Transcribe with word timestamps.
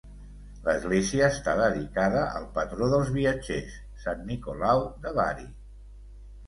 L'església 0.67 1.27
està 1.33 1.53
dedicada 1.59 2.23
al 2.39 2.49
patró 2.57 2.89
dels 2.95 3.13
viatgers, 3.19 3.79
sant 4.07 4.27
Nicolau 4.33 4.87
de 5.07 5.19
Bari. 5.21 5.49